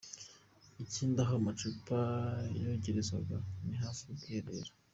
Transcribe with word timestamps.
Ikindi 0.83 1.17
aho 1.23 1.33
amacupa 1.41 1.99
yogerezwa 2.61 3.17
ni 3.65 3.75
hafi 3.81 4.01
y’ubwiherero.” 4.05 4.71